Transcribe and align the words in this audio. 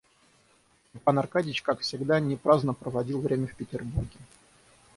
Степан 0.89 1.19
Аркадьич, 1.19 1.61
как 1.61 1.77
к 1.77 1.81
всегда, 1.81 2.19
не 2.19 2.35
праздно 2.35 2.73
проводил 2.73 3.21
время 3.21 3.45
в 3.45 3.53
Петербурге. 3.55 4.17